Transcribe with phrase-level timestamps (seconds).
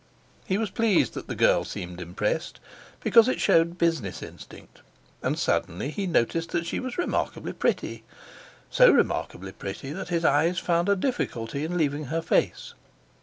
[0.47, 2.59] He was pleased that the girl seemed impressed,
[3.01, 4.81] because it showed business instinct;
[5.21, 10.89] and suddenly he noticed that she was remarkably pretty—so remarkably pretty that his eyes found
[10.89, 12.73] a difficulty in leaving her face.